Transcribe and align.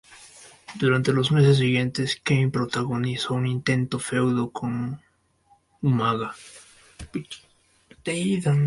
Durante 0.79 1.13
los 1.13 1.31
meses 1.31 1.57
siguientes 1.59 2.19
Kane 2.23 2.49
protagonizó 2.49 3.35
un 3.35 3.45
intenso 3.45 3.99
feudo 3.99 4.49
con 4.49 4.99
Umaga. 5.83 6.33